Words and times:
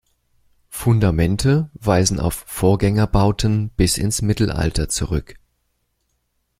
Fundamente 0.71 1.69
weisen 1.75 2.19
auf 2.19 2.33
Vorgängerbauten 2.47 3.69
bis 3.69 3.99
ins 3.99 4.23
Mittelalter 4.23 4.89
zurück. 4.89 5.37